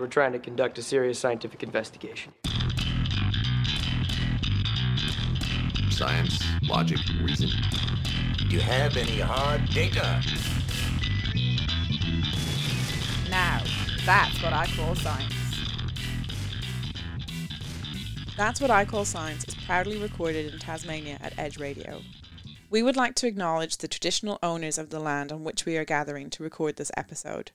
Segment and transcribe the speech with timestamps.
[0.00, 2.32] We're trying to conduct a serious scientific investigation.
[5.90, 7.50] Science, logic, reason.
[8.38, 10.22] Do you have any hard data?
[13.28, 13.62] Now,
[14.06, 15.34] that's what I call science.
[18.38, 22.00] That's What I Call Science is proudly recorded in Tasmania at Edge Radio.
[22.70, 25.84] We would like to acknowledge the traditional owners of the land on which we are
[25.84, 27.50] gathering to record this episode.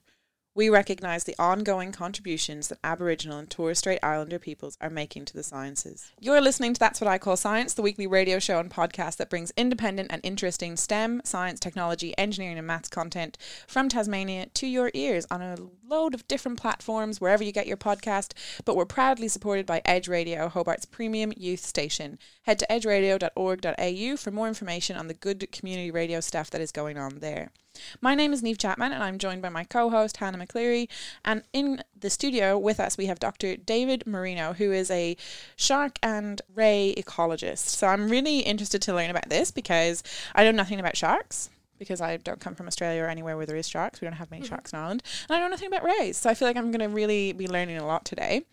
[0.56, 5.34] We recognise the ongoing contributions that Aboriginal and Torres Strait Islander peoples are making to
[5.34, 6.10] the sciences.
[6.18, 9.28] You're listening to That's What I Call Science, the weekly radio show and podcast that
[9.28, 13.36] brings independent and interesting STEM, science, technology, engineering, and maths content
[13.66, 17.76] from Tasmania to your ears on a load of different platforms wherever you get your
[17.76, 18.32] podcast.
[18.64, 22.18] But we're proudly supported by Edge Radio, Hobart's premium youth station.
[22.44, 26.96] Head to edgeradio.org.au for more information on the good community radio stuff that is going
[26.96, 27.52] on there.
[28.00, 30.88] My name is Neve Chapman, and I'm joined by my co host, Hannah McCleary.
[31.24, 33.56] And in the studio with us, we have Dr.
[33.56, 35.16] David Moreno, who is a
[35.56, 37.58] shark and ray ecologist.
[37.68, 40.02] So I'm really interested to learn about this because
[40.34, 41.50] I know nothing about sharks.
[41.78, 44.00] Because I don't come from Australia or anywhere where there is sharks.
[44.00, 44.48] We don't have many Mm-hmm.
[44.54, 45.02] sharks in Ireland.
[45.28, 46.16] And I know nothing about rays.
[46.16, 48.46] So I feel like I'm going to really be learning a lot today.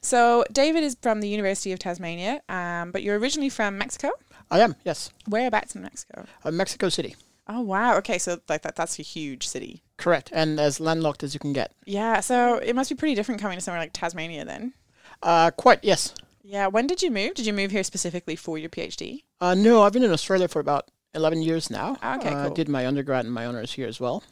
[0.00, 4.10] So, David is from the University of Tasmania, um, but you're originally from Mexico.
[4.50, 5.10] I am, yes.
[5.28, 6.24] Whereabouts in Mexico?
[6.44, 7.14] Uh, Mexico City.
[7.48, 7.96] Oh, wow.
[7.98, 8.18] Okay.
[8.18, 9.82] So, like, that, that's a huge city.
[9.96, 10.30] Correct.
[10.32, 11.72] And as landlocked as you can get.
[11.84, 14.74] Yeah, so it must be pretty different coming to somewhere like Tasmania then.
[15.22, 16.14] Uh, quite, yes.
[16.42, 17.34] Yeah, when did you move?
[17.34, 19.22] Did you move here specifically for your PhD?
[19.40, 21.96] Uh, no, I've been in Australia for about 11 years now.
[22.02, 22.54] Okay, uh, cool.
[22.54, 24.24] did my undergrad and my honors here as well.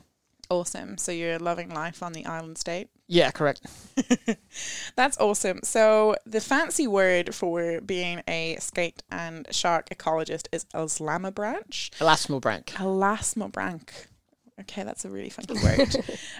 [0.48, 0.98] Awesome.
[0.98, 2.88] So you're loving life on the island state.
[3.12, 3.66] Yeah, correct.
[4.96, 5.60] That's awesome.
[5.64, 11.90] So the fancy word for being a skate and shark ecologist is Elasmobranch.
[11.98, 12.66] Elasmobranch.
[12.66, 14.06] Elasmobranch.
[14.60, 15.96] Okay, that's a really funky word.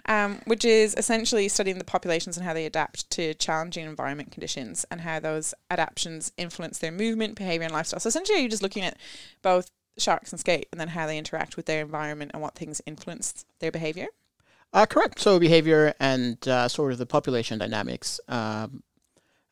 [0.06, 4.84] um, which is essentially studying the populations and how they adapt to challenging environment conditions
[4.92, 7.98] and how those adaptations influence their movement, behavior, and lifestyle.
[7.98, 8.96] So essentially, you're just looking at
[9.42, 12.80] both sharks and skate and then how they interact with their environment and what things
[12.86, 14.06] influence their behavior.
[14.72, 15.20] Uh, correct.
[15.20, 18.20] So behavior and uh, sort of the population dynamics.
[18.28, 18.82] Um,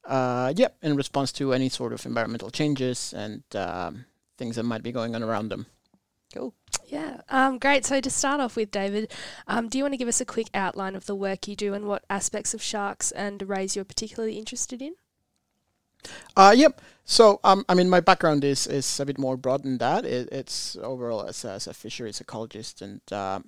[0.04, 4.06] uh, yep, in response to any sort of environmental changes and um,
[4.38, 5.66] things that might be going on around them.
[6.34, 6.54] Cool.
[6.86, 7.84] Yeah, um, great.
[7.84, 9.12] So to start off with, David,
[9.46, 11.74] um, do you want to give us a quick outline of the work you do
[11.74, 14.94] and what aspects of sharks and rays you're particularly interested in?
[16.36, 16.80] Uh, yep.
[17.04, 20.04] So, um, I mean, my background is, is a bit more broad than that.
[20.04, 23.44] It, it's overall as a, as a fisheries ecologist, and um,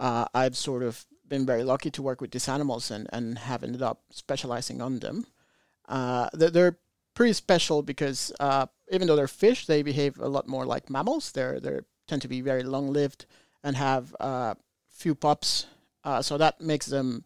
[0.00, 3.64] uh, I've sort of been very lucky to work with these animals and, and have
[3.64, 5.26] ended up specializing on them.
[5.88, 6.78] Uh, they're,
[7.14, 11.32] pretty special because uh, even though they're fish, they behave a lot more like mammals.
[11.32, 13.26] They're they tend to be very long lived
[13.62, 14.54] and have uh,
[14.90, 15.66] few pups,
[16.04, 17.24] uh, so that makes them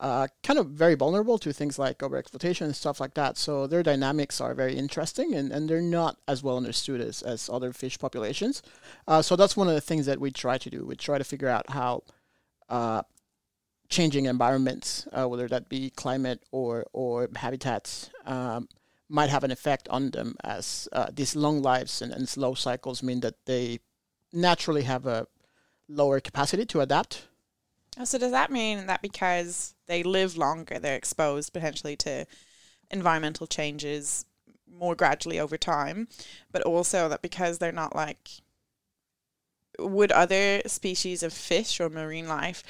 [0.00, 3.36] uh, kind of very vulnerable to things like overexploitation and stuff like that.
[3.36, 7.48] So their dynamics are very interesting and, and they're not as well understood as, as
[7.48, 8.62] other fish populations.
[9.08, 10.84] Uh, so that's one of the things that we try to do.
[10.84, 12.04] We try to figure out how
[12.68, 13.02] uh,
[13.88, 18.68] changing environments, uh, whether that be climate or, or habitats, um,
[19.08, 23.02] might have an effect on them as uh, these long lives and, and slow cycles
[23.02, 23.80] mean that they
[24.32, 25.26] naturally have a
[25.88, 27.26] lower capacity to adapt
[28.04, 32.26] So does that mean that because they live longer, they're exposed potentially to
[32.90, 34.24] environmental changes
[34.70, 36.08] more gradually over time,
[36.52, 38.28] but also that because they're not like
[39.78, 42.62] would other species of fish or marine life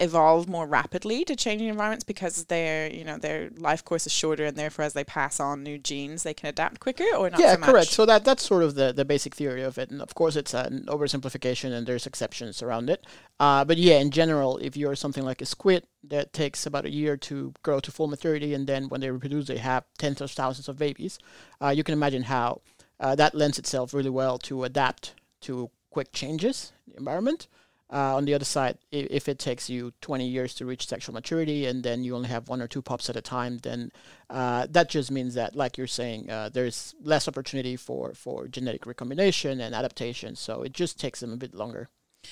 [0.00, 2.04] evolve more rapidly to changing environments?
[2.04, 5.62] Because their you know their life course is shorter and therefore as they pass on
[5.62, 7.70] new genes they can adapt quicker or not yeah so much?
[7.70, 9.90] correct so that that's sort of the, the basic theory of it.
[9.90, 13.06] And of course it's an oversimplification and there's exceptions around it.
[13.40, 16.90] Uh, but yeah in general if you're something like a squid that takes about a
[16.90, 20.30] year to grow to full maturity and then when they reproduce they have tens of
[20.30, 21.18] thousands of babies
[21.60, 22.60] uh, you can imagine how
[23.00, 27.46] uh, that lends itself really well to adapt to quick changes in the environment
[27.92, 31.12] uh, on the other side, if, if it takes you 20 years to reach sexual
[31.12, 33.92] maturity and then you only have one or two pups at a time, then
[34.30, 38.86] uh, that just means that, like you're saying, uh, there's less opportunity for, for genetic
[38.86, 40.34] recombination and adaptation.
[40.34, 41.90] So it just takes them a bit longer.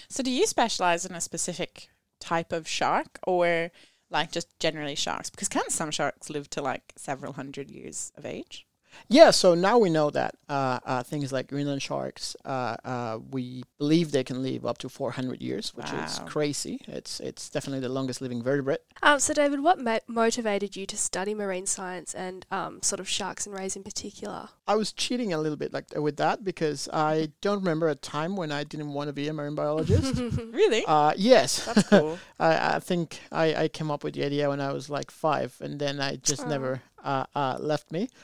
[0.08, 1.90] So do you specialize in a specific
[2.20, 3.70] type of shark or
[4.08, 5.28] like just generally sharks?
[5.28, 8.66] Because can't some sharks live to like several hundred years of age?
[9.08, 13.64] Yeah, so now we know that uh, uh, things like Greenland sharks, uh, uh, we
[13.78, 16.80] believe they can live up to 400 years, which is crazy.
[16.86, 18.80] It's it's definitely the longest living vertebrate.
[19.02, 23.08] Um, so, David, what mo- motivated you to study marine science and um, sort of
[23.08, 24.50] sharks and rays in particular?
[24.68, 28.36] I was cheating a little bit like with that because I don't remember a time
[28.36, 30.20] when I didn't want to be a marine biologist.
[30.52, 30.84] Really?
[30.86, 32.18] uh, yes, That's cool.
[32.40, 35.56] I, I think I, I came up with the idea when I was like five,
[35.60, 36.48] and then I just Oh.
[36.48, 38.08] never uh, uh, left me.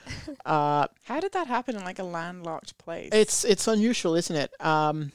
[0.45, 3.09] Uh, How did that happen in like a landlocked place?
[3.13, 4.53] It's it's unusual, isn't it?
[4.65, 5.11] Um,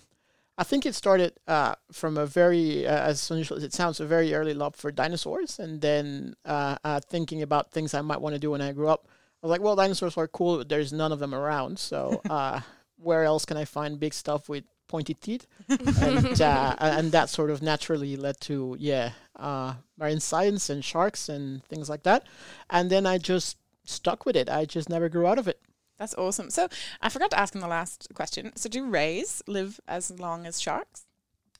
[0.57, 4.05] I think it started uh, from a very, uh, as unusual as it sounds, a
[4.05, 8.35] very early love for dinosaurs, and then uh, uh, thinking about things I might want
[8.35, 9.07] to do when I grew up.
[9.07, 12.59] I was like, well, dinosaurs are cool, but there's none of them around, so uh,
[12.97, 15.47] where else can I find big stuff with pointy teeth?
[15.69, 21.29] and uh, and that sort of naturally led to yeah, uh, marine science and sharks
[21.29, 22.23] and things like that,
[22.69, 24.49] and then I just stuck with it.
[24.49, 25.59] I just never grew out of it.
[25.97, 26.49] That's awesome.
[26.49, 26.67] So
[27.01, 28.51] I forgot to ask in the last question.
[28.55, 31.05] So do rays live as long as sharks?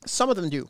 [0.06, 0.68] Some of them do.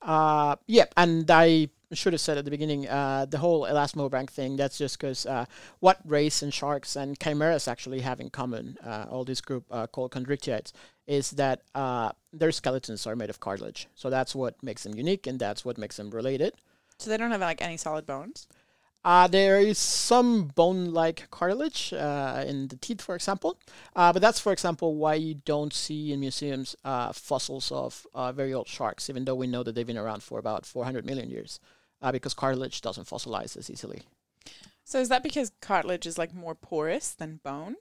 [0.00, 4.56] Uh, yep, and I should have said at the beginning, uh, the whole elasmobranch thing,
[4.56, 5.46] that's just because uh,
[5.80, 9.86] what rays and sharks and chimeras actually have in common, uh, all this group uh,
[9.86, 10.72] called chondrichthyes,
[11.06, 13.88] is that uh, their skeletons are made of cartilage.
[13.94, 16.54] So that's what makes them unique, and that's what makes them related.
[16.98, 18.46] So they don't have like any solid bones?
[19.04, 23.56] Uh, there is some bone-like cartilage uh, in the teeth, for example,
[23.94, 28.32] uh, but that's, for example, why you don't see in museums uh, fossils of uh,
[28.32, 31.30] very old sharks, even though we know that they've been around for about 400 million
[31.30, 31.60] years,
[32.02, 34.02] uh, because cartilage doesn't fossilize as easily.
[34.84, 37.76] So is that because cartilage is like more porous than bone?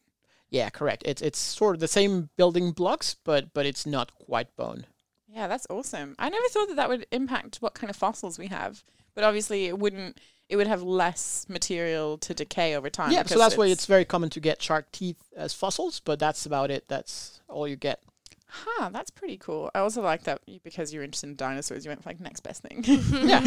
[0.49, 1.03] Yeah, correct.
[1.05, 4.85] It's it's sort of the same building blocks, but but it's not quite bone.
[5.27, 6.15] Yeah, that's awesome.
[6.17, 8.83] I never thought that that would impact what kind of fossils we have,
[9.13, 10.19] but obviously it wouldn't.
[10.49, 13.11] It would have less material to decay over time.
[13.11, 16.45] yeah, so that's why it's very common to get shark teeth as fossils, but that's
[16.45, 16.85] about it.
[16.87, 18.01] That's all you get.
[18.49, 19.69] Huh, that's pretty cool.
[19.75, 22.41] I also like that you- because you're interested in dinosaurs, you went for like next
[22.41, 22.83] best thing.
[23.27, 23.39] Yeah.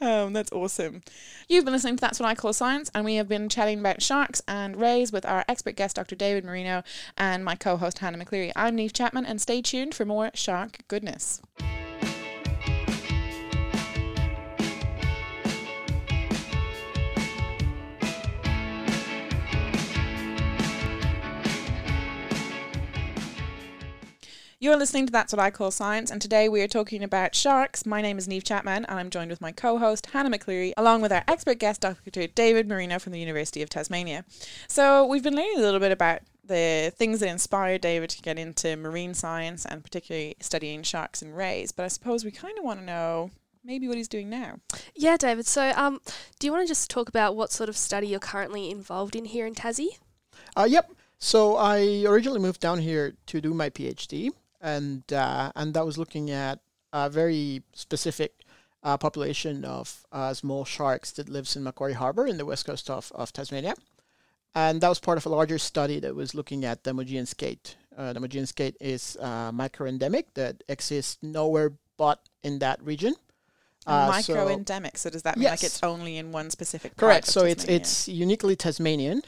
[0.00, 1.02] um, that's awesome.
[1.48, 4.02] You've been listening to That's What I Call Science, and we have been chatting about
[4.02, 6.14] sharks and rays with our expert guest, Dr.
[6.14, 6.82] David Moreno,
[7.18, 8.52] and my co host, Hannah McCleary.
[8.54, 11.40] I'm Neve Chapman, and stay tuned for more shark goodness.
[24.64, 27.84] You're listening to That's What I Call Science, and today we are talking about sharks.
[27.84, 31.02] My name is Neve Chapman, and I'm joined with my co host, Hannah McCleary, along
[31.02, 32.28] with our expert guest, Dr.
[32.28, 34.24] David Moreno from the University of Tasmania.
[34.66, 38.38] So, we've been learning a little bit about the things that inspired David to get
[38.38, 42.64] into marine science and particularly studying sharks and rays, but I suppose we kind of
[42.64, 43.32] want to know
[43.64, 44.60] maybe what he's doing now.
[44.94, 45.46] Yeah, David.
[45.46, 46.00] So, um,
[46.38, 49.26] do you want to just talk about what sort of study you're currently involved in
[49.26, 49.98] here in Tassie?
[50.56, 50.90] Uh, yep.
[51.18, 54.30] So I originally moved down here to do my PhD,
[54.64, 56.58] and uh, and that was looking at
[56.92, 58.40] a very specific
[58.82, 62.90] uh, population of uh, small sharks that lives in Macquarie Harbour in the west coast
[62.90, 63.74] of, of Tasmania,
[64.54, 67.76] and that was part of a larger study that was looking at the Maugean skate.
[67.96, 73.14] Uh, the Maugean skate is uh, microendemic that exists nowhere but in that region.
[73.86, 74.96] Uh, so- Microendemic.
[74.96, 77.26] So, does that mean like it's only in one specific Correct.
[77.26, 79.22] So it's it's uniquely Tasmanian.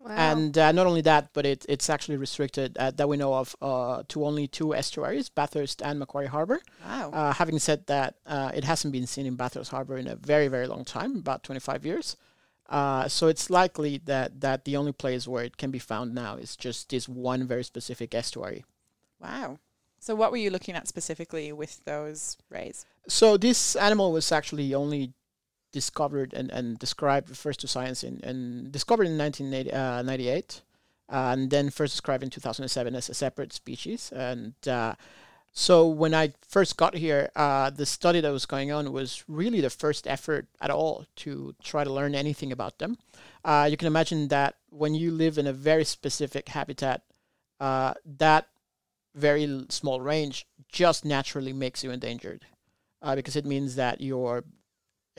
[0.00, 0.12] Wow.
[0.16, 3.54] And uh, not only that, but it, it's actually restricted uh, that we know of
[3.60, 6.60] uh, to only two estuaries, Bathurst and Macquarie Harbour.
[6.86, 7.10] Wow.
[7.10, 10.48] Uh, having said that, uh, it hasn't been seen in Bathurst Harbour in a very,
[10.48, 12.16] very long time, about 25 years.
[12.70, 16.36] Uh, so it's likely that, that the only place where it can be found now
[16.36, 18.64] is just this one very specific estuary.
[19.20, 19.58] Wow.
[19.98, 22.86] So, what were you looking at specifically with those rays?
[23.06, 25.12] So this animal was actually only
[25.72, 30.62] discovered and, and described first to science in and discovered in 1998
[31.12, 34.94] uh, and then first described in 2007 as a separate species and uh,
[35.52, 39.60] so when I first got here, uh, the study that was going on was really
[39.60, 42.98] the first effort at all to try to learn anything about them.
[43.44, 47.02] Uh, you can imagine that when you live in a very specific habitat,
[47.58, 48.46] uh, that
[49.14, 52.46] very small range just naturally makes you endangered
[53.02, 54.44] uh, because it means that you're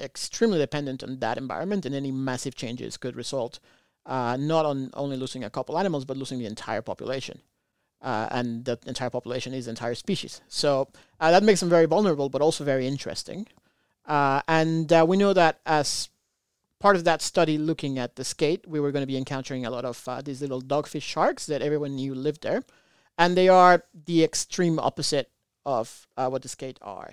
[0.02, 3.60] extremely dependent on that environment and any massive changes could result
[4.06, 7.42] uh, not on only losing a couple animals but losing the entire population.
[8.02, 10.42] Uh, and the entire population is the entire species.
[10.48, 10.88] So
[11.20, 13.48] uh, that makes them very vulnerable but also very interesting.
[14.06, 16.10] Uh, and uh, we know that as
[16.80, 19.70] part of that study looking at the skate we were going to be encountering a
[19.70, 22.64] lot of uh, these little dogfish sharks that everyone knew lived there.
[23.18, 25.30] And they are the extreme opposite
[25.64, 27.12] of what the skate are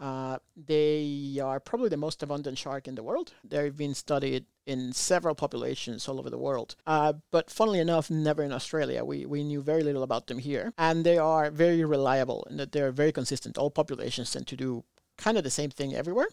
[0.00, 3.34] Uh, they are probably the most abundant shark in the world.
[3.44, 6.74] They've been studied in several populations all over the world.
[6.86, 9.04] Uh, but funnily enough, never in Australia.
[9.04, 10.72] We, we knew very little about them here.
[10.78, 13.58] And they are very reliable in that they're very consistent.
[13.58, 14.84] All populations tend to do
[15.18, 16.28] kind of the same thing everywhere.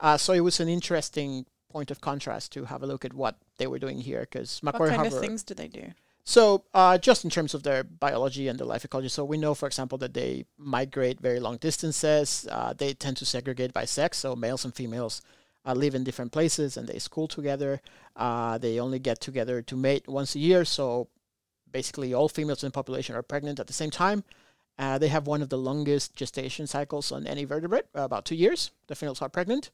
[0.00, 3.36] Uh, so it was an interesting point of contrast to have a look at what
[3.58, 5.16] they were doing here because Macquarie What Macquarie kind Harbour.
[5.16, 5.92] of things do they do?
[6.26, 9.54] So, uh, just in terms of their biology and their life ecology, so we know,
[9.54, 12.48] for example, that they migrate very long distances.
[12.50, 15.20] Uh, they tend to segregate by sex, so males and females
[15.66, 17.80] uh, live in different places and they school together.
[18.16, 21.08] Uh, they only get together to mate once a year, so
[21.70, 24.24] basically all females in the population are pregnant at the same time.
[24.78, 28.70] Uh, they have one of the longest gestation cycles on any vertebrate, about two years.
[28.86, 29.70] The females are pregnant.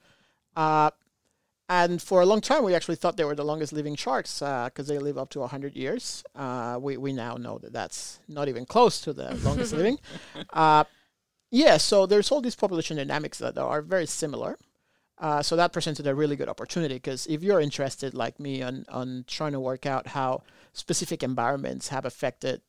[1.71, 4.41] Uh, and for a long time, we actually thought they were the longest living sharks
[4.41, 6.25] because they live up to 100 years.
[6.35, 9.97] Uh, we, we now know that that's not even close to the longest living.
[10.53, 10.83] Uh,
[11.53, 14.59] yeah, so there's all these population dynamics that are very similar.
[15.17, 18.85] Uh, so that presented a really good opportunity because if you're interested, like me, on,
[18.89, 22.62] on trying to work out how specific environments have affected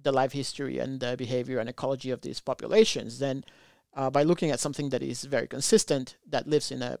[0.00, 3.42] the life history and the behavior and ecology of these populations, then
[3.96, 6.98] uh, by looking at something that is very consistent, that lives in a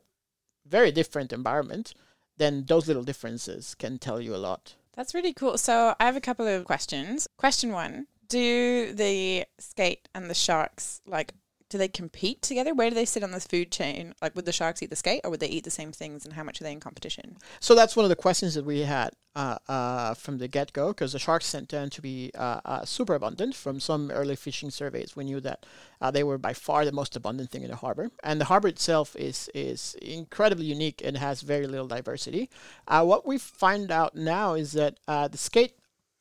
[0.68, 1.94] very different environment,
[2.36, 4.74] then those little differences can tell you a lot.
[4.94, 5.58] That's really cool.
[5.58, 7.28] So I have a couple of questions.
[7.36, 11.34] Question one: Do the skate and the sharks like?
[11.70, 12.72] Do they compete together?
[12.74, 14.14] Where do they sit on this food chain?
[14.22, 16.24] Like, would the sharks eat the skate, or would they eat the same things?
[16.24, 17.36] And how much are they in competition?
[17.60, 20.88] So that's one of the questions that we had uh, uh, from the get go,
[20.88, 23.54] because the sharks tend to be uh, uh, super abundant.
[23.54, 25.66] From some early fishing surveys, we knew that
[26.00, 28.68] uh, they were by far the most abundant thing in the harbor, and the harbor
[28.68, 32.48] itself is is incredibly unique and has very little diversity.
[32.86, 35.74] Uh, what we find out now is that the skate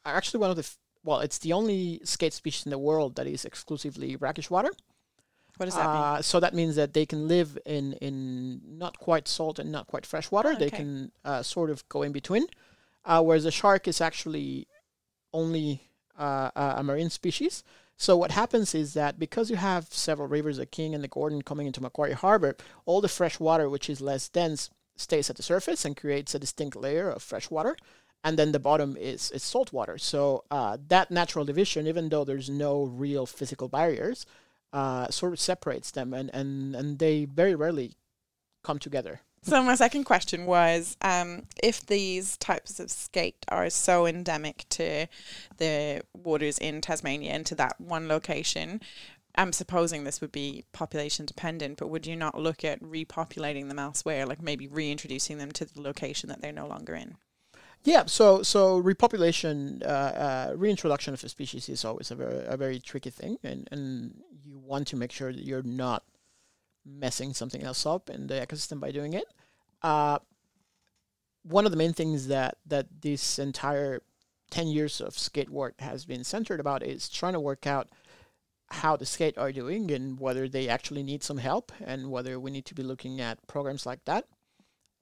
[0.05, 3.15] are actually one of the f- well, it's the only skate species in the world
[3.15, 4.71] that is exclusively brackish water.
[5.57, 6.03] What does that mean?
[6.03, 9.87] Uh, so that means that they can live in, in not quite salt and not
[9.87, 10.55] quite fresh water.
[10.55, 12.45] They can uh, sort of go in between.
[13.03, 14.67] Uh, whereas a shark is actually
[15.33, 15.81] only
[16.19, 17.63] uh, a a marine species.
[17.97, 21.41] So what happens is that because you have several rivers, the King and the Gordon,
[21.41, 25.43] coming into Macquarie Harbor, all the fresh water, which is less dense, stays at the
[25.43, 27.75] surface and creates a distinct layer of fresh water.
[28.23, 29.97] And then the bottom is, is salt water.
[29.97, 34.25] So uh, that natural division, even though there's no real physical barriers,
[34.73, 37.95] uh, sort of separates them, and, and, and they very rarely
[38.63, 39.21] come together.
[39.43, 45.07] So my second question was, um, if these types of skate are so endemic to
[45.57, 48.81] the waters in Tasmania and to that one location,
[49.35, 53.79] I'm supposing this would be population dependent, but would you not look at repopulating them
[53.79, 57.15] elsewhere, like maybe reintroducing them to the location that they're no longer in?
[57.83, 62.57] Yeah, so so repopulation, uh, uh, reintroduction of a species is always a very a
[62.57, 66.03] very tricky thing, and, and you want to make sure that you're not
[66.85, 69.25] messing something else up in the ecosystem by doing it.
[69.81, 70.19] Uh,
[71.43, 74.01] one of the main things that that this entire
[74.49, 77.87] ten years of skate work has been centered about is trying to work out
[78.69, 82.51] how the skate are doing and whether they actually need some help and whether we
[82.51, 84.25] need to be looking at programs like that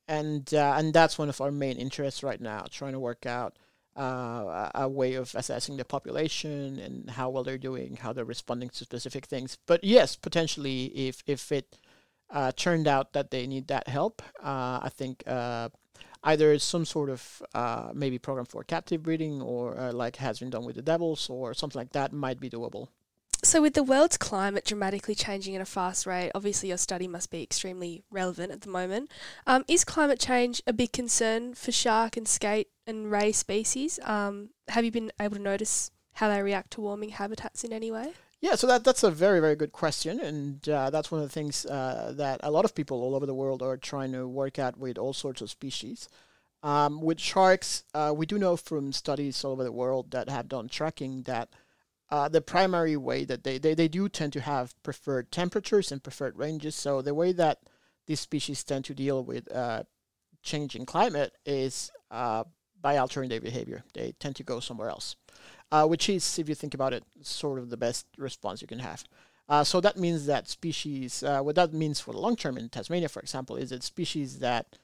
[0.08, 3.58] and uh, and that's one of our main interests right now, trying to work out
[3.96, 8.70] uh, a way of assessing the population and how well they're doing, how they're responding
[8.70, 9.58] to specific things.
[9.66, 11.78] But yes, potentially, if if it
[12.30, 15.70] uh, turned out that they need that help, uh, I think uh,
[16.24, 20.66] either some sort of uh, maybe program for captive breeding or like has been done
[20.66, 22.90] with the devils or something like that might be doable.
[23.44, 27.30] So, with the world's climate dramatically changing at a fast rate, obviously your study must
[27.30, 29.12] be extremely relevant at the moment.
[29.46, 34.00] Um, is climate change a big concern for shark and skate and ray species?
[34.04, 37.92] Um, have you been able to notice how they react to warming habitats in any
[37.92, 38.14] way?
[38.42, 41.34] Yeah, so that that's a very very good question, and uh, that's one of the
[41.34, 44.60] things uh, that a lot of people all over the world are trying to work
[44.60, 46.10] out with all sorts of species.
[46.62, 50.48] Um, with sharks, uh, we do know from studies all over the world that have
[50.48, 51.50] done tracking that
[52.10, 56.04] uh, the primary way that they, they, they do tend to have preferred temperatures and
[56.04, 56.76] preferred ranges.
[56.76, 57.60] So the way that
[58.06, 59.84] these species tend to deal with uh,
[60.44, 62.44] changing climate is uh,
[62.80, 63.84] by altering their behavior.
[63.94, 65.16] They tend to go somewhere else,
[65.72, 68.80] uh, which is, if you think about it, sort of the best response you can
[68.80, 69.04] have.
[69.50, 72.70] Uh, so that means that species, uh, what that means for the long term in
[72.70, 74.78] Tasmania, for example, is that species that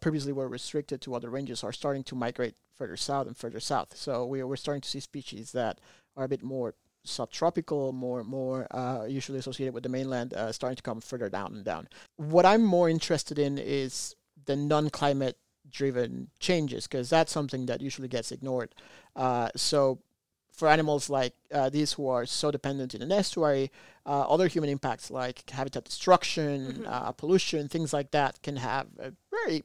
[0.00, 3.96] previously were restricted to other ranges are starting to migrate further south and further south.
[3.96, 5.80] So we, we're starting to see species that
[6.18, 10.76] are a bit more subtropical, more more uh, usually associated with the mainland, uh, starting
[10.76, 11.88] to come further down and down.
[12.16, 15.38] What I'm more interested in is the non-climate
[15.70, 18.74] driven changes because that's something that usually gets ignored.
[19.14, 20.00] Uh, so,
[20.52, 23.70] for animals like uh, these who are so dependent in an estuary,
[24.04, 29.12] uh, other human impacts like habitat destruction, uh, pollution, things like that can have a
[29.30, 29.64] very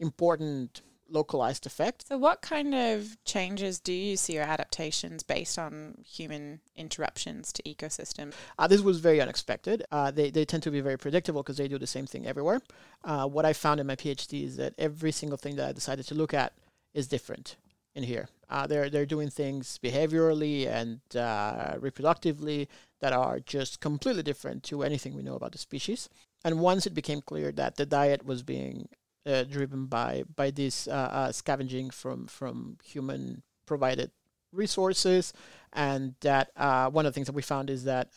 [0.00, 0.82] important
[1.12, 2.08] localized effect.
[2.08, 7.62] So, what kind of changes do you see or adaptations based on human interruptions to
[7.62, 8.34] ecosystems?
[8.58, 9.84] Uh, this was very unexpected.
[9.92, 12.60] Uh, they, they tend to be very predictable because they do the same thing everywhere.
[13.04, 16.06] Uh, what I found in my PhD is that every single thing that I decided
[16.06, 16.52] to look at
[16.94, 17.56] is different
[17.94, 18.28] in here.
[18.48, 22.68] Uh, they're, they're doing things behaviorally and uh, reproductively
[23.00, 26.08] that are just completely different to anything we know about the species.
[26.44, 28.88] And once it became clear that the diet was being
[29.26, 34.10] uh, driven by by this uh, uh, scavenging from from human provided
[34.52, 35.32] resources,
[35.72, 38.08] and that uh, one of the things that we found is that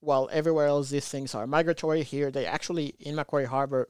[0.00, 3.88] while everywhere else these things are migratory, here they actually in Macquarie Harbour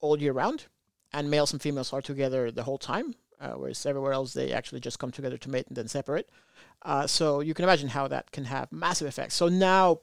[0.00, 0.66] all year round,
[1.12, 4.80] and males and females are together the whole time, uh, whereas everywhere else they actually
[4.80, 6.28] just come together to mate and then separate.
[6.82, 9.34] Uh, so you can imagine how that can have massive effects.
[9.34, 9.98] So now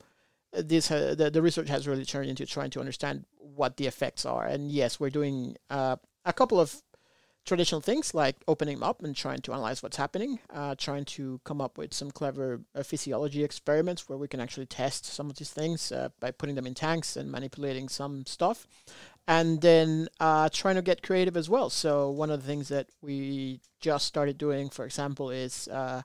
[0.57, 4.25] this uh, the, the research has really turned into trying to understand what the effects
[4.25, 4.45] are.
[4.45, 6.81] And yes, we're doing uh, a couple of
[7.45, 11.61] traditional things like opening up and trying to analyze what's happening, uh, trying to come
[11.61, 15.51] up with some clever uh, physiology experiments where we can actually test some of these
[15.51, 18.67] things uh, by putting them in tanks and manipulating some stuff.
[19.27, 21.69] And then uh, trying to get creative as well.
[21.69, 26.03] So, one of the things that we just started doing, for example, is uh,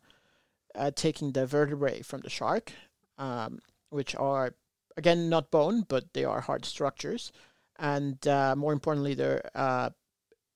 [0.75, 2.73] uh, taking the vertebrae from the shark,
[3.19, 4.54] um, which are,
[4.97, 7.32] again, not bone, but they are hard structures.
[7.78, 9.90] And uh, more importantly, they're uh,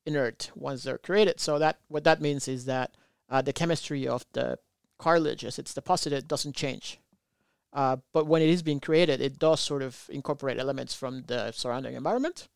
[0.07, 1.41] inert once they're created.
[1.41, 2.97] So that what that means is that
[3.31, 4.59] uh, the chemistry of the
[4.99, 7.01] cartilage as it's deposited doesn't change.
[7.73, 11.51] Uh, but when it is being created, it does sort of incorporate elements from the
[11.51, 12.49] surrounding environment.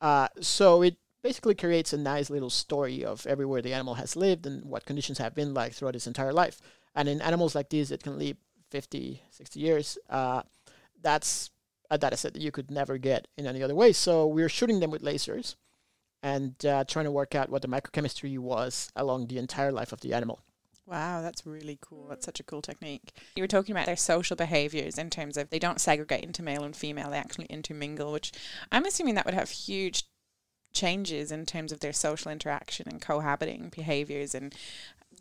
[0.00, 4.46] Uh, so it basically creates a nice little story of everywhere the animal has lived
[4.46, 6.60] and what conditions have been like throughout its entire life.
[6.94, 8.36] And in animals like these, it can live
[8.76, 9.96] 50, 60 years.
[10.10, 10.42] Uh,
[11.00, 11.50] that's
[11.90, 13.90] a data set that you could never get in any other way.
[13.90, 15.54] So we're shooting them with lasers
[16.22, 20.02] and uh, trying to work out what the microchemistry was along the entire life of
[20.02, 20.40] the animal.
[20.84, 22.08] Wow, that's really cool.
[22.10, 23.14] That's such a cool technique.
[23.34, 26.62] You were talking about their social behaviors in terms of they don't segregate into male
[26.62, 28.30] and female, they actually intermingle, which
[28.70, 30.04] I'm assuming that would have huge
[30.74, 34.34] changes in terms of their social interaction and cohabiting behaviors.
[34.34, 34.54] And,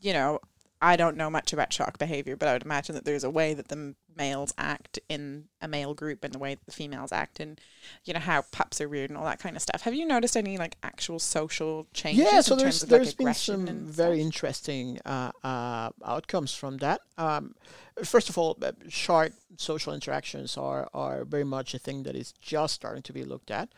[0.02, 0.42] you know,
[0.86, 3.56] I don't know much about shark behavior, but I would imagine that there's a way
[3.56, 7.40] that the males act in a male group and the way that the females act
[7.40, 7.60] and
[8.04, 9.82] you know how pups are reared and all that kind of stuff.
[9.82, 12.28] Have you noticed any like actual social changes?
[12.32, 14.26] Yeah, so in there's terms of, there's like, been some very stuff?
[14.26, 17.02] interesting uh, uh, outcomes from that.
[17.18, 17.56] Um,
[18.04, 22.32] first of all, uh, shark social interactions are are very much a thing that is
[22.34, 23.70] just starting to be looked at.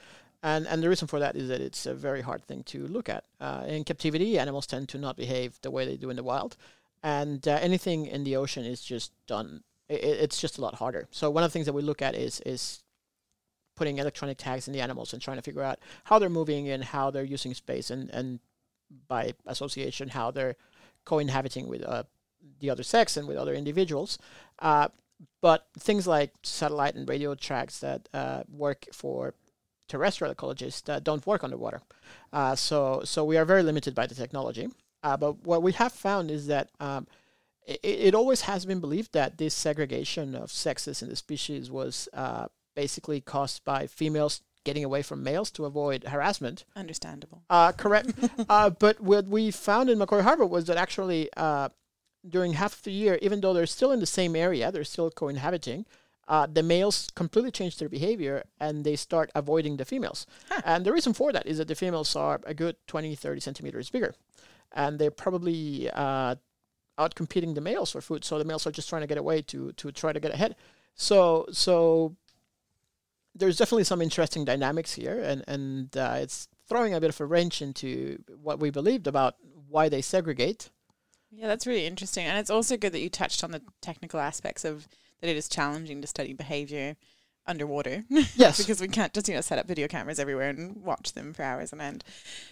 [0.43, 3.09] And, and the reason for that is that it's a very hard thing to look
[3.09, 3.23] at.
[3.41, 6.55] Uh, in captivity, animals tend to not behave the way they do in the wild,
[7.03, 9.63] and uh, anything in the ocean is just done.
[9.89, 11.07] i it's just a lot harder.
[11.11, 12.83] So one of the things that we look at is is
[13.75, 16.83] putting electronic tags in the animals and trying to figure out how they're moving and
[16.83, 18.39] how they're using space, and and
[19.07, 20.55] by association how they're
[21.05, 22.03] co-inhabiting with uh,
[22.59, 24.17] the other sex and with other individuals.
[24.59, 24.87] Uh,
[25.41, 29.33] but things like satellite and radio tracks that uh, work for
[29.87, 31.81] terrestrial ecologists uh, don't work underwater.
[32.33, 34.67] Uh, so so we are very limited by the technology.
[35.03, 37.07] Uh, but what we have found is that um,
[37.65, 42.09] it, it always has been believed that this segregation of sexes in the species was
[42.13, 46.65] uh, basically caused by females getting away from males to avoid harassment.
[46.75, 47.41] Understandable.
[47.49, 48.11] Uh, correct.
[48.49, 51.69] uh, but what we found in Macquarie Harbour was that actually uh,
[52.27, 55.09] during half of the year, even though they're still in the same area, they're still
[55.09, 55.85] co-inhabiting,
[56.27, 60.27] uh, the males completely change their behavior and they start avoiding the females.
[60.65, 63.89] And the reason for that is that the females are a good 20, 30 centimeters
[63.89, 64.13] bigger.
[64.73, 66.35] And they're probably uh,
[66.97, 68.23] out competing the males for food.
[68.23, 70.55] So the males are just trying to get away to, to try to get ahead.
[70.95, 72.15] So, so
[73.37, 77.25] there's definitely some interesting dynamics here, and and uh, it's throwing a bit of a
[77.25, 79.35] wrench into what we believed about
[79.69, 80.69] why they segregate.
[81.31, 82.25] Yeah, that's really interesting.
[82.25, 84.87] And it's also good that you touched on the technical aspects of
[85.21, 86.95] that it is challenging to study behavior
[87.47, 88.03] underwater.
[88.35, 88.57] Yes.
[88.57, 91.43] because we can't just, you know, set up video cameras everywhere and watch them for
[91.43, 92.03] hours on end.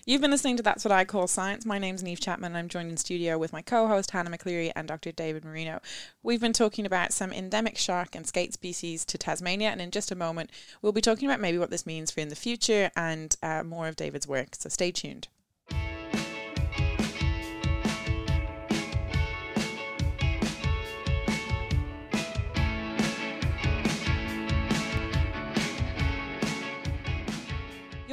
[0.06, 1.66] You've been listening to That's What I Call Science.
[1.66, 5.12] My name's Neve Chapman I'm joined in studio with my co-host Hannah McCleary and Dr.
[5.12, 5.80] David Moreno.
[6.24, 10.12] We've been talking about some endemic shark and skate species to Tasmania and in just
[10.12, 10.50] a moment
[10.82, 13.88] we'll be talking about maybe what this means for in the future and uh, more
[13.88, 14.56] of David's work.
[14.58, 15.28] So stay tuned.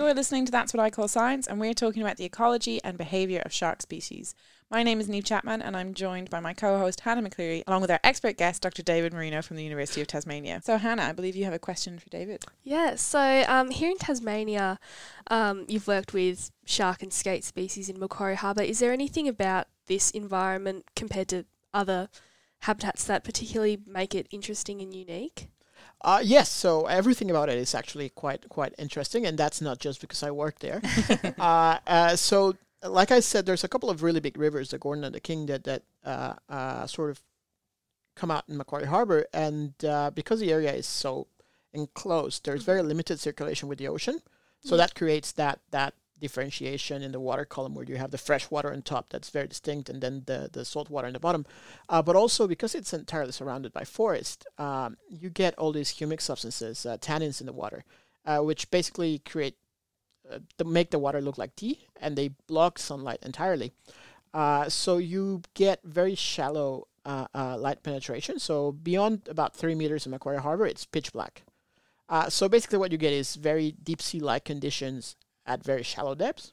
[0.03, 2.99] You're listening to That's What I Call Science, and we're talking about the ecology and
[2.99, 4.35] behaviour of shark species.
[4.69, 7.83] My name is Neve Chapman, and I'm joined by my co host, Hannah McCleary, along
[7.83, 8.83] with our expert guest, Dr.
[8.83, 10.61] David Moreno from the University of Tasmania.
[10.65, 12.45] So, Hannah, I believe you have a question for David.
[12.65, 14.81] Yeah, so um, here in Tasmania,
[15.29, 18.63] um, you've worked with shark and skate species in Macquarie Harbour.
[18.63, 22.09] Is there anything about this environment compared to other
[22.63, 25.52] habitats that particularly make it interesting and unique?
[26.05, 30.01] Uh, yes, so everything about it is actually quite quite interesting, and that's not just
[30.01, 30.83] because I work there.
[31.39, 35.05] uh, uh, so, like I said, there's a couple of really big rivers, the Gordon
[35.05, 37.23] and the King, that that uh, uh, sort of
[38.17, 41.29] come out in Macquarie Harbour, and uh, because the area is so
[41.73, 44.21] enclosed, there's very limited circulation with the ocean,
[44.61, 48.51] so that creates that that differentiation in the water column where you have the fresh
[48.51, 51.45] water on top that's very distinct and then the, the salt water in the bottom.
[51.89, 56.21] Uh, but also because it's entirely surrounded by forest, um, you get all these humic
[56.21, 57.85] substances, uh, tannins in the water,
[58.25, 59.57] uh, which basically create,
[60.31, 63.73] uh, the, make the water look like tea and they block sunlight entirely.
[64.33, 67.27] Uh, so you get very shallow uh,
[67.59, 68.39] light penetration.
[68.39, 71.43] So beyond about three meters in Macquarie Harbor, it's pitch black.
[72.29, 76.53] So basically, what you get is very deep sea like conditions at very shallow depths.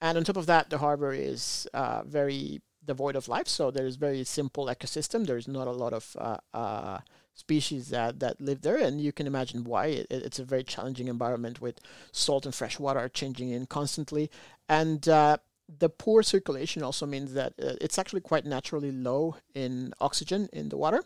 [0.00, 3.48] And on top of that, the harbor is uh, very devoid of life.
[3.48, 5.26] So there's very simple ecosystem.
[5.26, 6.98] There's not a lot of uh, uh,
[7.34, 8.76] species that, that live there.
[8.76, 9.86] And you can imagine why.
[9.86, 11.80] It, it's a very challenging environment with
[12.12, 14.30] salt and fresh water changing in constantly.
[14.68, 15.38] And uh,
[15.78, 20.68] the poor circulation also means that uh, it's actually quite naturally low in oxygen in
[20.68, 21.02] the water.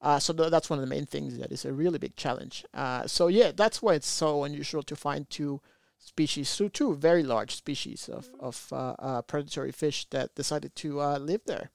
[0.00, 2.64] Uh, so th- that's one of the main things that is a really big challenge.
[2.74, 5.60] Uh, so yeah, that's why it's so unusual to find two
[6.04, 11.00] species, so two very large species of of uh, uh, predatory fish that decided to
[11.00, 11.70] uh, live there.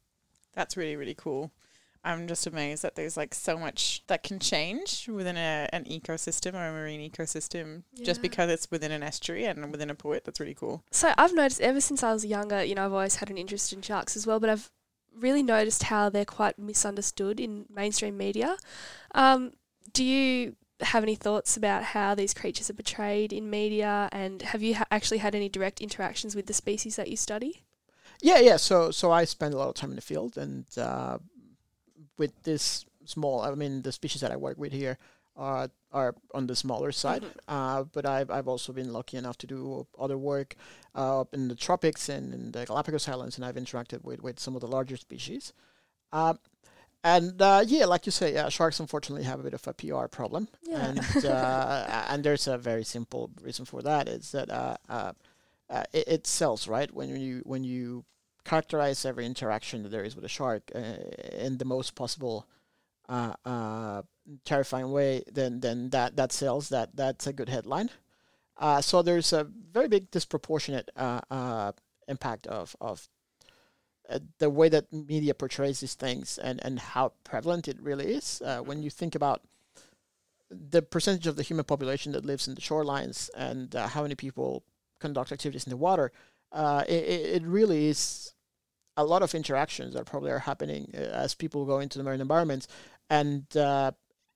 [0.53, 1.51] That's really, really cool.
[2.03, 6.53] I'm just amazed that there's like so much that can change within a, an ecosystem
[6.53, 10.23] or a marine ecosystem just because it's within an estuary and within a port.
[10.23, 10.83] That's really cool.
[10.89, 13.73] So I've noticed ever since I was younger, you know, I've always had an interest
[13.73, 14.71] in sharks as well, but I've
[15.19, 18.55] really noticed how they're quite misunderstood in mainstream media.
[19.13, 19.51] Um,
[19.91, 24.61] do you have any thoughts about how these creatures are portrayed in media, and have
[24.61, 27.63] you ha- actually had any direct interactions with the species that you study?
[28.21, 28.57] Yeah, yeah.
[28.57, 31.17] So so I spend a lot of time in the field, and uh,
[32.17, 34.97] with this small, I mean, the species that I work with here
[35.35, 37.23] are are on the smaller side.
[37.47, 40.55] Uh, but I've I've also been lucky enough to do other work
[40.95, 44.39] uh, up in the tropics and in the Galapagos Islands, and I've interacted with with
[44.39, 45.53] some of the larger species.
[47.15, 50.07] And uh, yeah, like you say, uh, sharks unfortunately have a bit of a PR
[50.19, 50.85] problem, Yeah.
[50.87, 54.09] and uh, and there's a very simple reason for that.
[54.09, 55.11] Is that uh, uh,
[55.69, 58.03] uh, it, it sells right when you when you
[58.43, 60.79] characterize every interaction that there is with a shark uh,
[61.45, 62.45] in the most possible
[63.09, 64.01] uh, uh,
[64.43, 66.69] terrifying way, then then that that sells.
[66.69, 67.89] That that's a good headline.
[68.57, 71.71] Uh, so there's a very big disproportionate uh, uh,
[72.07, 73.07] impact of of
[74.09, 78.41] uh, the way that media portrays these things and, and how prevalent it really is.
[78.45, 79.41] Uh, when you think about
[80.49, 84.15] the percentage of the human population that lives in the shorelines and uh, how many
[84.15, 84.63] people
[84.99, 86.11] conduct activities in the water,
[86.53, 88.33] uh, it, it really is
[88.95, 92.21] a lot of interactions that probably are happening uh, as people go into the marine
[92.21, 92.67] environments,
[93.09, 93.45] and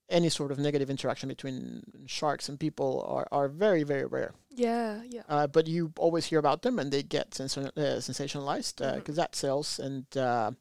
[0.09, 4.33] any sort of negative interaction between sharks and people are, are very very rare.
[4.53, 5.21] Yeah, yeah.
[5.29, 9.35] Uh, but you always hear about them, and they get sens- uh, sensationalized because that
[9.35, 10.51] sells, and uh,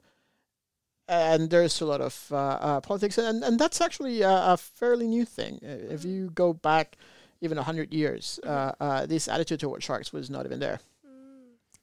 [1.08, 5.06] and there's a lot of uh, uh, politics, and and that's actually a, a fairly
[5.08, 5.58] new thing.
[5.62, 6.96] Uh, If you go back
[7.40, 10.80] even a hundred years, uh, uh, this attitude toward sharks was not even there.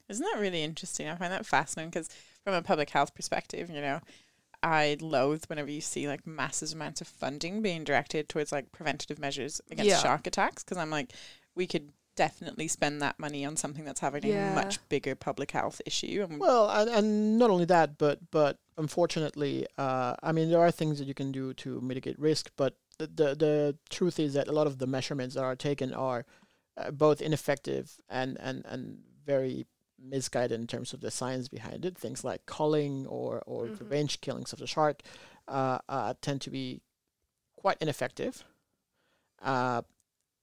[0.08, 1.06] Isn't that really interesting?
[1.08, 2.08] I find that fascinating because
[2.42, 4.00] from a public health perspective, you know,
[4.62, 9.18] I loathe whenever you see like massive amounts of funding being directed towards like preventative
[9.18, 9.98] measures against Yeah.
[10.00, 11.12] shark attacks because I'm like,
[11.54, 14.50] we could definitely spend that money on something that's having Yeah.
[14.52, 16.26] a much bigger public health issue.
[16.28, 19.54] And Well, and, and not only that, but but unfortunately,
[19.84, 23.06] uh, I mean, there are things that you can do to mitigate risk, but the
[23.20, 23.54] the, the
[23.96, 26.20] truth is that a lot of the measurements that are taken are
[26.76, 28.82] uh, both ineffective and, and, and
[29.24, 29.66] very
[29.98, 31.96] misguided in terms of the science behind it.
[31.98, 33.80] Things like culling or or Mhm.
[33.80, 34.96] revenge killings of the shark
[35.58, 36.66] uh, uh, tend to be
[37.62, 38.44] quite ineffective.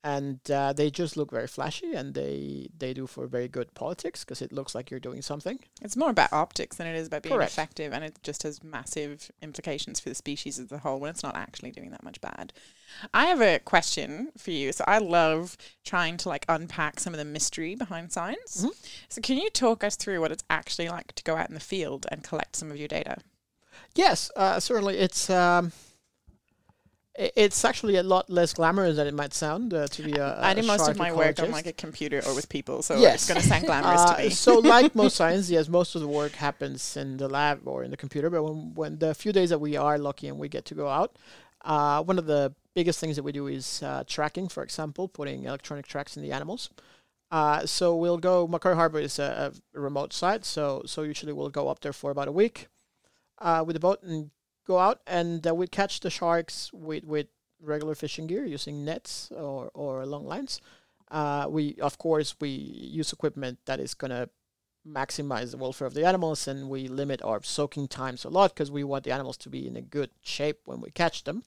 [0.08, 4.24] And uh, they just look very flashy, and they they do for very good politics
[4.24, 5.58] because it looks like you're doing something.
[5.82, 7.52] It's more about optics than it is about being Correct.
[7.52, 11.24] effective, and it just has massive implications for the species as a whole when it's
[11.24, 12.54] not actually doing that much bad.
[13.16, 14.72] I have a question for you.
[14.72, 18.64] So I love trying to like unpack some of the mystery behind science.
[18.64, 18.76] Mhm.
[19.10, 21.60] So can you talk us through what it's actually like to go out in the
[21.60, 23.18] field and collect some of your data?
[23.96, 25.00] Yes, uh, certainly.
[25.00, 25.72] It's um,
[27.18, 30.52] It's actually a lot less glamorous than it might sound uh, to be a, I
[30.52, 33.16] a do most of my work on like a computer or with people, so Yes.
[33.16, 34.30] it's going to sound glamorous Uh, to me.
[34.32, 37.92] so, like most science, yes, most of the work happens in the lab or in
[37.92, 38.30] the computer.
[38.30, 40.90] But when, when the few days that we are lucky and we get to go
[40.90, 41.16] out,
[41.64, 44.50] uh, one of the biggest things that we do is uh, tracking.
[44.50, 46.70] For example, putting electronic tracks in the animals.
[47.32, 48.46] Uh, so we'll go.
[48.46, 52.12] Macquarie Harbor is a, a remote site, so so usually we'll go up there for
[52.12, 52.68] about a week
[53.40, 54.30] uh, with the boat and
[54.66, 57.28] go out, and uh, we catch the sharks with with
[57.62, 60.62] regular fishing gear using nets or or long lines.
[61.10, 64.30] Uh, we of course we use equipment that is gonna
[64.88, 68.72] maximize the welfare of the animals, and we limit our soaking times a lot because
[68.72, 71.44] we want the animals to be in a good shape when we catch them.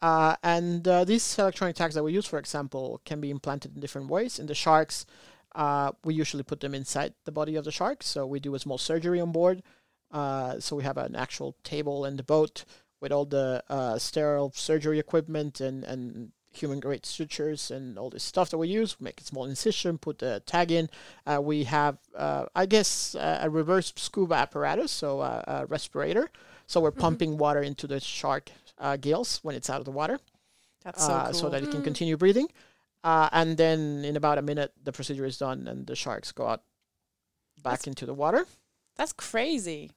[0.00, 3.80] Uh, and uh, these electronic tags that we use, for example, can be implanted in
[3.80, 4.38] different ways.
[4.38, 5.06] In the sharks,
[5.54, 8.58] uh, we usually put them inside the body of the shark, so we do a
[8.58, 9.62] small surgery on board.
[10.12, 12.64] Uh, so we have an actual table in the boat
[13.00, 18.22] with all the uh, sterile surgery equipment and, and human grade sutures and all this
[18.22, 19.00] stuff that we use.
[19.00, 20.90] We make a small incision, put the tag in.
[21.26, 26.30] Uh, we have, uh, I guess, uh, a reverse scuba apparatus, so a, a respirator.
[26.66, 30.18] So we're pumping water into the shark uh, gills when it's out of the water,
[30.84, 31.34] That's so uh, cool.
[31.34, 32.48] so that it can continue breathing.
[33.02, 36.46] Uh, and then in about a minute, the procedure is done, and the sharks go
[36.46, 36.62] out
[37.62, 38.46] back That's- into the water.
[38.96, 39.90] That's crazy.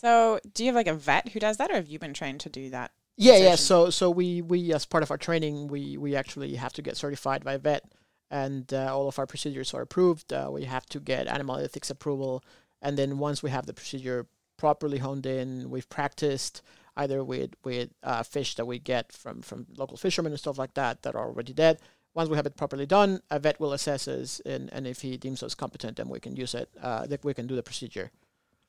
[0.00, 2.38] So, do you have like a vet who does that, or have you been trained
[2.42, 2.92] to do that?
[3.16, 3.56] Yeah, yeah.
[3.56, 6.96] So, so we we as part of our training, we we actually have to get
[6.96, 7.82] certified by a vet,
[8.30, 10.32] and uh, all of our procedures are approved.
[10.32, 12.44] Uh, we have to get animal ethics approval,
[12.80, 16.62] and then once we have the procedure properly honed in, we've practiced
[16.96, 20.74] either with with uh, fish that we get from from local fishermen and stuff like
[20.74, 21.80] that that are already dead.
[22.14, 25.16] Once we have it properly done, a vet will assess us, and, and if he
[25.16, 26.68] deems us competent, then we can use it.
[26.80, 28.12] Uh, that we can do the procedure.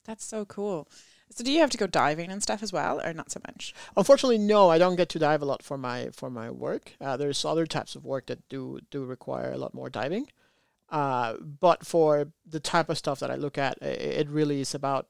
[0.05, 0.87] That's so cool.
[1.31, 3.73] So, do you have to go diving and stuff as well, or not so much?
[3.95, 4.69] Unfortunately, no.
[4.69, 6.93] I don't get to dive a lot for my for my work.
[6.99, 10.27] Uh, there's other types of work that do do require a lot more diving.
[10.89, 14.73] Uh, but for the type of stuff that I look at, i- it really is
[14.73, 15.07] about.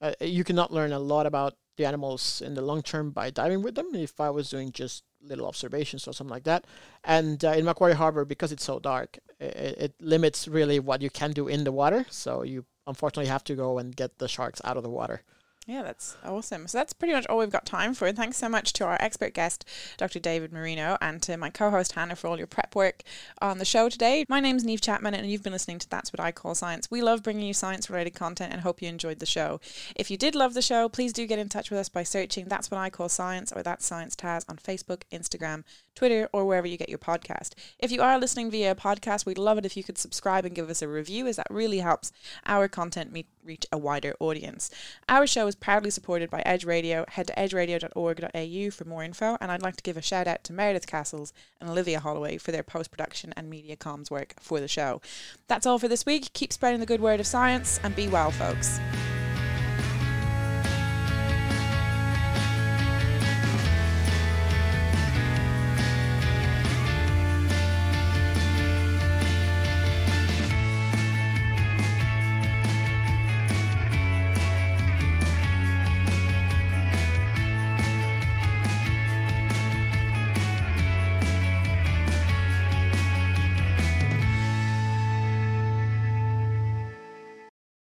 [0.00, 3.62] Uh, you cannot learn a lot about the animals in the long term by diving
[3.62, 3.94] with them.
[3.94, 6.64] If I was doing just little observations or something like that,
[7.04, 11.10] and uh, in Macquarie Harbor, because it's so dark, it, it limits really what you
[11.10, 12.06] can do in the water.
[12.10, 15.22] So you unfortunately have to go and get the sharks out of the water.
[15.68, 16.66] Yeah, that's awesome.
[16.66, 18.10] So that's pretty much all we've got time for.
[18.10, 19.66] Thanks so much to our expert guest,
[19.98, 20.18] Dr.
[20.18, 23.02] David Moreno, and to my co-host Hannah for all your prep work
[23.42, 24.24] on the show today.
[24.30, 26.90] My name's Neve Chapman, and you've been listening to That's What I Call Science.
[26.90, 29.60] We love bringing you science-related content, and hope you enjoyed the show.
[29.94, 32.46] If you did love the show, please do get in touch with us by searching
[32.46, 35.64] That's What I Call Science or That's Science Taz on Facebook, Instagram,
[35.98, 37.54] Twitter, or wherever you get your podcast.
[37.80, 40.54] If you are listening via a podcast, we'd love it if you could subscribe and
[40.54, 42.12] give us a review, as that really helps
[42.46, 44.70] our content meet, reach a wider audience.
[45.08, 47.04] Our show is proudly supported by Edge Radio.
[47.08, 50.52] Head to edgeradio.org.au for more info, and I'd like to give a shout out to
[50.52, 54.68] Meredith Castles and Olivia Holloway for their post production and media comms work for the
[54.68, 55.00] show.
[55.48, 56.32] That's all for this week.
[56.32, 58.78] Keep spreading the good word of science and be well, folks.